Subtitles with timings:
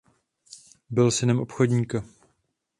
[0.89, 2.03] Byl synem obchodníka.